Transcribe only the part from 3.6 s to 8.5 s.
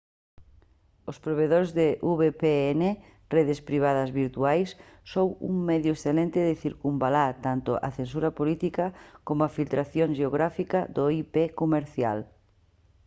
privadas virtuais son un medio excelente de circunvalar tanto a censura